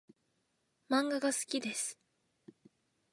[0.89, 1.99] 漫画が好きです